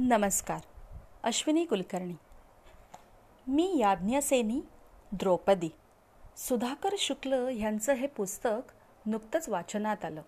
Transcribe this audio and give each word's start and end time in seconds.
नमस्कार 0.00 0.60
अश्विनी 1.22 1.64
कुलकर्णी. 1.64 2.14
मी 3.46 3.78
याज्ञसेनी 3.78 4.60
द्रौपदी. 5.12 5.68
सुधाकर 6.36 6.88
शुक्ल 6.98 7.32
ह्यांचं 7.32 7.92
हे 7.92 8.06
पुस्तक 8.06 8.72
नुकतंच 9.06 9.48
वाचनात 9.48 10.04
आलं. 10.04 10.22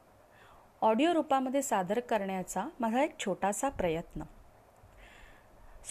ऑडिओ 0.80 1.14
रूपामध्ये 1.14 1.62
सादर 1.62 2.00
करण्याचा 2.00 2.68
माझा 2.80 3.02
एक 3.02 3.18
छोटासा 3.18 3.68
प्रयत्न. 3.68 4.22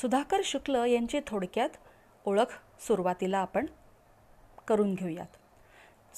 सुधाकर 0.02 0.42
शुक्ल 0.44 0.76
यांची 0.76 1.20
थोडक्यात 1.28 1.70
ओळख 2.26 2.82
सुरुवातीला 2.82 3.38
आपण 3.38 3.66
करून 4.68 4.94
घेऊयात. 4.94 5.36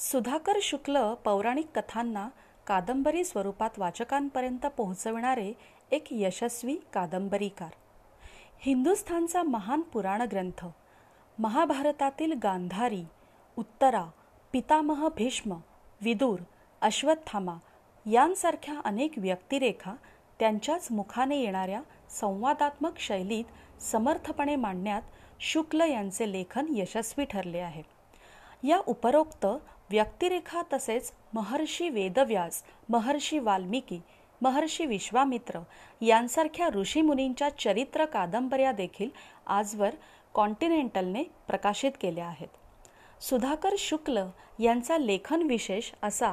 सुधाकर 0.00 0.52
शुक्ल 0.62 1.14
पौराणिक 1.14 1.78
कथांना 1.78 2.28
कादंबरी 2.66 3.24
स्वरूपात 3.24 3.78
वाचकांपर्यंत 3.78 4.66
पोहोचविणारे 4.66 5.52
एक 5.90 6.04
यशस्वी 6.10 6.76
कादंबरीकार. 6.92 7.70
हिंदुस्थानचा 8.60 9.42
महान 9.42 9.80
पुराण 9.80 10.22
ग्रंथ 10.22 10.66
महाभारतातील 11.38 12.32
गांधारी 12.42 13.04
उत्तरा 13.56 14.04
पितामह 14.52 15.08
भीष्म 15.16 15.56
विदूर 16.00 16.40
अश्वत्थामा 16.80 17.56
यांसारख्या 18.06 18.80
अनेक 18.84 19.12
व्यक्तिरेखा 19.16 19.94
त्यांच्याच 20.38 20.88
मुखाने 20.90 21.36
येणाऱ्या 21.36 21.82
संवादात्मक 22.10 22.98
शैलीत 22.98 23.82
समर्थपणे 23.82 24.56
मांडण्यात 24.56 25.02
शुक्ल 25.40 25.80
यांचे 25.80 26.32
लेखन 26.32 26.66
यशस्वी 26.76 27.24
ठरले 27.24 27.58
आहे. 27.58 27.82
या 28.62 28.78
उपरोक्त 28.86 29.46
व्यक्तिरेखा 29.92 30.62
तसेच 30.72 31.12
महर्षी 31.34 31.88
वेदव्यास 31.88 32.62
महर्षी 32.88 33.38
वाल्मिकी 33.38 34.00
महर्षी 34.42 34.86
विश्वामित्र 34.86 35.58
यांसारख्या 36.00 36.68
ऋषीमुनींच्या 36.68 37.48
चरित्र 37.58 38.04
कादंबऱ्या 38.04 38.72
देखील 38.72 39.08
आजवर 39.46 39.90
कॉन्टिनेंटलने 40.34 41.22
प्रकाशित 41.22 41.90
केल्या 42.00 42.26
आहेत. 42.26 42.48
सुधाकर 43.22 43.74
शुक्ल 43.78 44.24
यांचा 44.58 44.98
लेखन 44.98 45.42
विशेष 45.42 45.90
असा 46.02 46.32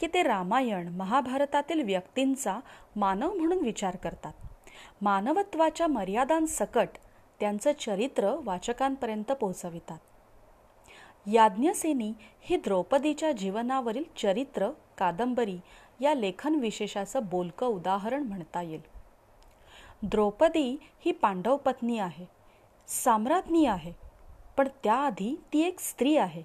की 0.00 0.06
ते 0.14 0.22
रामायण 0.22 0.88
महाभारतातील 0.88 1.82
व्यक्तींचा 1.82 2.58
मानव 2.96 3.32
म्हणून 3.34 3.58
विचार 3.58 3.96
करतात. 3.96 4.32
मानवत्वाच्या 5.02 5.86
मर्यादांसकट 5.86 6.88
त्यांचं 7.40 7.72
चरित्र 7.80 8.34
वाचकांपर्यंत 8.44 9.32
पोहोचवितात. 9.32 9.98
याज्ञसेनी 11.32 12.12
ही 12.40 12.56
द्रौपदीच्या 12.56 13.30
जीवनावरील 13.32 14.04
चरित्र 14.16 14.70
कादंबरी 14.98 15.56
या 16.00 16.14
लेखन 16.14 16.54
विशेषाचं 16.54 17.26
बोलकं 17.30 17.66
उदाहरण 17.66 18.22
म्हणता 18.22 18.62
येईल. 18.62 18.80
द्रौपदी 20.02 20.76
ही 21.04 21.12
पांडव 21.12 21.56
पत्नी 21.56 21.98
आहे 21.98 22.24
साम्राज्ञी 22.88 23.64
आहे 23.66 23.92
पण 24.56 24.68
त्याआधी 24.84 25.34
ती 25.52 25.62
एक 25.62 25.80
स्त्री 25.80 26.16
आहे 26.16 26.42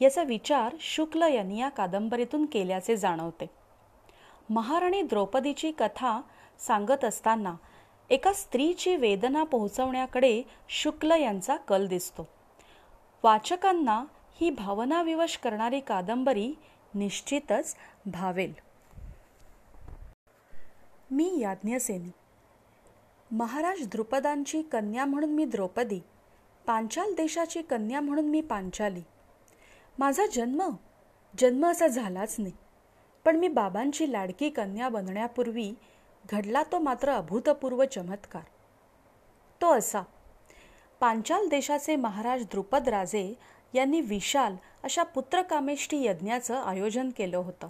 याचा 0.00 0.22
विचार 0.22 0.74
शुक्ल 0.80 1.32
यांनी 1.32 1.60
या 1.60 1.68
कादंबरीतून 1.68 2.46
केल्याचे 2.46 2.96
जाणवते. 2.96 3.50
महाराणी 4.50 5.02
द्रौपदीची 5.02 5.72
कथा 5.72 6.20
सांगत 6.58 7.04
असताना 7.04 7.54
एका 8.10 8.32
स्त्रीची 8.32 8.96
वेदना 8.96 9.44
पोहोचवण्याकडे 9.44 10.42
शुक्ल 10.68 11.20
यांचा 11.20 11.56
कल 11.56 11.86
दिसतो. 11.86 12.26
वाचकांना 13.24 14.04
ही 14.40 14.50
भावनाविवश 14.50 15.36
करणारी 15.36 15.80
कादंबरी 15.80 16.52
निश्चितच 16.94 17.74
भावेल. 18.06 18.52
मी 21.10 21.38
याज्ञसेनी. 21.40 22.10
महाराज 23.30 23.86
द्रुपदांची 23.86 24.62
कन्या 24.62 25.04
म्हणून 25.04 25.30
मी 25.30 25.44
द्रौपदी 25.44 26.00
पांचाल 26.66 27.14
देशाची 27.14 27.62
कन्या 27.62 28.00
म्हणून 28.00 28.24
मी 28.24 28.40
पांचाली. 28.40 29.02
माझा 29.98 30.26
जन्म 30.26 30.62
जन्म 31.34 31.66
असा 31.66 31.86
झालाच 31.86 32.36
नाही 32.38 32.52
पण 33.24 33.36
मी 33.36 33.48
बाबांची 33.48 34.10
लाडकी 34.12 34.48
कन्या 34.50 34.88
बनण्यापूर्वी 34.88 35.72
घडला 36.24 36.62
तो 36.62 36.78
मात्र 36.78 37.12
अभूतपूर्व 37.12 37.84
चमत्कार. 37.84 38.42
तो 39.60 39.72
असा 39.74 40.02
पांचाल 41.00 41.48
देशाचे 41.48 41.96
महाराज 41.96 42.44
द्रुपद 42.44 42.88
राजे 42.88 43.32
यांनी 43.72 44.00
विशाल 44.00 44.56
अशा 44.82 45.02
पुत्रकामेष्टी 45.02 46.04
यज्ञाचं 46.04 46.62
आयोजन 46.62 47.10
केलं 47.16 47.36
होतं. 47.36 47.68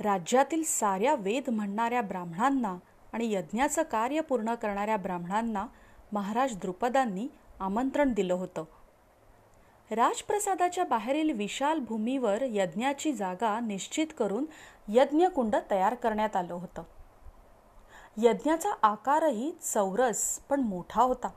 राज्यातील 0.00 0.62
साऱ्या 0.64 1.14
वेद 1.14 1.50
म्हणणाऱ्या 1.50 2.02
ब्राह्मणांना 2.02 2.76
आणि 3.12 3.32
यज्ञाचं 3.34 3.82
कार्य 3.82 4.20
पूर्ण 4.20 4.54
करणाऱ्या 4.54 4.96
ब्राह्मणांना 4.96 5.66
महाराज 6.12 6.56
द्रुपदांनी 6.56 7.28
आमंत्रण 7.60 8.12
दिलं 8.12 8.34
होतं. 8.34 8.64
राजप्रसादाच्या 9.90 10.84
बाहेरील 10.84 11.32
विशाल 11.32 11.78
भूमीवर 11.78 12.42
यज्ञाची 12.42 13.12
जागा 13.12 13.60
निश्चित 13.60 14.06
करून 14.18 14.44
यज्ञकुंड 14.88 15.56
तयार 15.70 15.94
करण्यात 15.94 16.36
आलं 16.36 16.54
होतं. 16.54 16.82
यज्ञाचा 18.16 18.70
आकारही 18.82 19.52
चौरस 19.62 20.38
पण 20.38 20.60
मोठा 20.60 21.02
होता. 21.02 21.28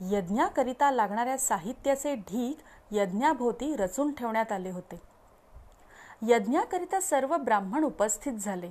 यज्ञाकरिता 0.00 0.90
लागणाऱ्या 0.90 1.38
साहित्याचे 1.38 2.14
ढीक 2.14 2.58
यज्ञाभोवती 2.90 3.76
रचून 3.76 4.12
ठेवण्यात 4.12 4.52
आले 4.52 4.70
होते. 4.70 5.00
यज्ञाकरिता 6.22 7.00
सर्व 7.00 7.36
ब्राह्मण 7.36 7.84
उपस्थित 7.84 8.32
झाले. 8.32 8.70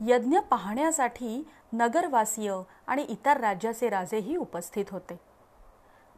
यज्ञ 0.00 0.38
पाहण्यासाठी 0.38 1.48
नगरवासीय 1.72 2.54
आणि 2.86 3.02
इतर 3.02 3.40
राज्याचे 3.40 3.88
राजेही 3.88 4.36
उपस्थित 4.36 4.84
होते. 4.90 5.20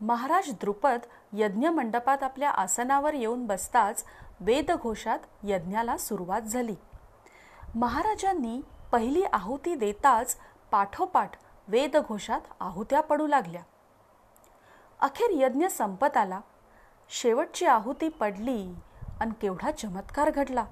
महाराज 0.01 0.51
द्रुपद 0.51 0.99
यज्ञ 1.33 1.69
मंडपात 1.69 2.23
आपल्या 2.23 2.51
आसनावर 2.51 3.15
येऊन 3.15 3.47
बसताच 3.47 4.05
वेदघोषात 4.41 5.19
यज्ञाला 5.43 5.97
सुरुवात 5.97 6.43
झाली. 6.43 6.75
महाराजांनी 7.75 8.61
पहिली 8.93 9.23
आहुती 9.33 9.75
देताच 9.75 10.37
पाठोपाठ 10.71 11.31
वेदघोषात 11.69 12.41
आहुत्या 12.61 13.01
पडू 13.01 13.27
लागल्या. 13.27 13.63
अखेर 15.05 15.31
यज्ञ 15.33 15.67
संपत 15.67 16.17
आला. 16.17 16.41
शेवटची 17.11 17.67
आहुती 17.67 18.09
पडली 18.09 18.75
आणि 19.21 19.31
केवढा 19.43 19.71
चमत्कार 19.71 20.31
घडला. 20.31 20.65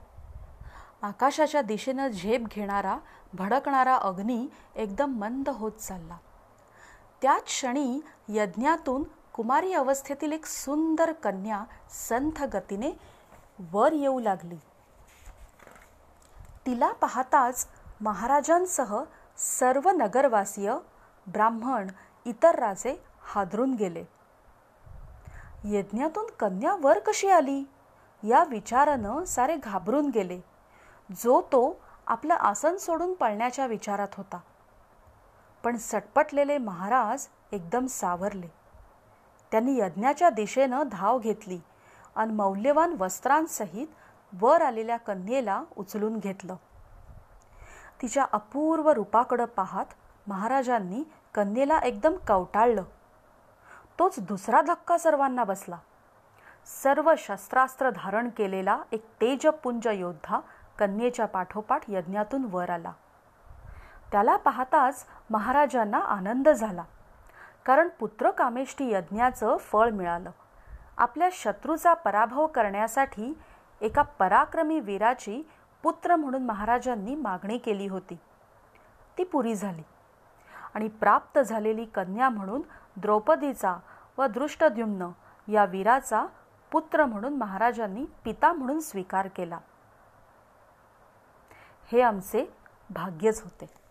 आकाशाच्या 1.03 1.62
दिशेनं 1.62 2.09
झेप 2.09 2.41
घेणारा 2.41 2.98
भडकणारा 3.34 3.97
अग्नी 3.97 4.47
एकदम 4.76 5.12
मंद 5.12 5.48
होत 5.48 5.72
चालला. 5.72 6.16
त्याच 7.22 7.43
क्षणी 7.43 8.00
यज्ञातून 8.28 9.03
कुमारी 9.32 9.72
अवस्थेतील 9.72 10.32
एक 10.32 10.47
सुंदर 10.47 11.12
कन्या 11.12 11.64
संथ 11.91 12.43
गतीने 12.43 12.91
वर 13.72 13.93
येऊ 13.93 14.20
लागली. 14.20 14.56
तिला 16.66 16.93
पाहताच 16.93 17.66
महाराजांसह 18.00 19.03
सर्व 19.38 19.91
नगरवासीय 19.91 20.75
ब्राह्मण 21.26 21.88
इतर 22.25 22.59
राजे 22.59 23.04
हादरून 23.25 23.75
गेले. 23.75 24.04
यज्ञातून 25.64 26.26
कन्या 26.40 26.76
वर 26.80 26.98
कशी 26.98 27.28
आली? 27.28 27.64
या 28.22 28.44
विचारानं 28.44 29.24
सारे 29.24 29.56
घाबरून 29.56 30.10
गेले. 30.10 30.40
जो 31.10 31.40
तो 31.40 31.80
आपलं 32.06 32.34
आसन 32.34 32.76
सोडून 32.76 33.14
पळण्याच्या 33.14 33.66
विचारात 33.66 34.08
होता. 34.16 34.40
पण 35.64 35.76
सटपटलेले 35.76 36.58
महाराज 36.58 37.26
एकदम 37.52 37.86
सावरले. 37.86 38.46
त्यांनी 39.50 39.78
यज्ञाच्या 39.78 40.30
दिशेनं 40.30 40.82
धाव 40.92 41.18
घेतली 41.18 41.60
आणि 42.16 42.32
मौल्यवान 42.32 42.96
वस्त्रांसहित 42.98 43.86
वर 44.40 44.62
आलेल्या 44.62 44.96
कन्येला 44.96 45.62
उचलून 45.76 46.18
घेतलं. 46.18 46.56
तिच्या 48.02 48.26
अपूर्व 48.32 48.90
रूपाकडं 48.90 49.44
पाहत 49.44 49.86
महाराजांनी 50.26 51.02
कन्येला 51.34 51.78
एकदम 51.78 52.12
कवटाळलं. 52.28 52.82
तोच 53.98 54.18
दुसरा 54.18 54.60
धक्का 54.60 54.98
सर्वांना 54.98 55.44
बसला. 55.44 55.76
सर्व 56.82 57.12
शस्त्रास्त्र 57.18 57.90
धारण 57.90 58.28
केलेला 58.28 58.82
एक 58.92 59.04
तेजपुंज 59.20 59.88
योद्धा 59.92 60.40
कन्येच्या 60.78 61.26
पाठोपाठ 61.26 61.82
यज्ञातून 61.88 62.44
वर 62.50 62.70
आला. 62.70 62.92
त्याला 64.12 64.36
पाहताच 64.36 65.04
महाराजांना 65.30 65.98
आनंद 65.98 66.48
झाला. 66.48 66.84
कारण 67.66 67.88
पुत्र 68.00 68.30
कामेष्टी 68.30 68.92
यज्ञाचं 68.92 69.56
फळ 69.56 69.90
मिळालं. 69.90 70.30
आपल्या 70.96 71.28
शत्रूचा 71.32 71.94
पराभव 71.94 72.46
करण्यासाठी 72.46 73.38
एका 73.80 74.02
पराक्रमी 74.02 74.80
वीराची 74.80 75.42
पुत्र 75.82 76.16
म्हणून 76.16 76.42
महाराजांनी 76.42 77.14
मागणी 77.14 77.58
केली 77.58 77.86
होती. 77.86 78.18
ती 79.18 79.24
पुरी 79.24 79.54
झाली 79.54 79.82
आणि 80.74 80.88
प्राप्त 80.88 81.38
झालेली 81.38 81.84
कन्या 81.84 82.28
म्हणून 82.28 82.62
द्रौपदीचा 82.96 83.76
व 84.18 84.26
दृष्टद्युम्न 84.26 85.08
या 85.48 85.64
वीराचा 85.64 86.26
पुत्र 86.70 87.04
म्हणून 87.04 87.36
महाराजांनी 87.36 88.04
पिता 88.24 88.52
म्हणून 88.52 88.80
स्वीकार 88.80 89.28
केला. 89.28 89.58
हे 91.92 92.00
आमचे 92.00 92.54
भाग्यच 92.90 93.42
होते. 93.42 93.81